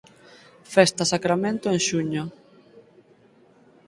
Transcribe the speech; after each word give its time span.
Festa 0.73 1.03
Sacramento 1.13 1.65
en 1.75 1.79
xuño. 1.87 2.23